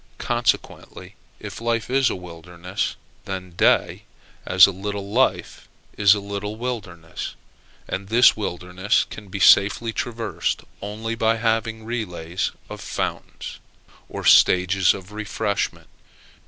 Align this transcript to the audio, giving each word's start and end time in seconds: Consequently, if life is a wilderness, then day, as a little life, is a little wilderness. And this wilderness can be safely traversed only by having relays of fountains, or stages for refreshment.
Consequently, 0.17 1.13
if 1.39 1.61
life 1.61 1.87
is 1.87 2.09
a 2.09 2.15
wilderness, 2.15 2.95
then 3.25 3.51
day, 3.51 4.05
as 4.47 4.65
a 4.65 4.71
little 4.71 5.11
life, 5.11 5.69
is 5.95 6.15
a 6.15 6.19
little 6.19 6.55
wilderness. 6.55 7.35
And 7.87 8.07
this 8.09 8.35
wilderness 8.35 9.03
can 9.03 9.27
be 9.27 9.39
safely 9.39 9.93
traversed 9.93 10.63
only 10.81 11.13
by 11.13 11.35
having 11.37 11.85
relays 11.85 12.49
of 12.67 12.81
fountains, 12.81 13.59
or 14.09 14.23
stages 14.25 14.89
for 14.89 15.01
refreshment. 15.13 15.85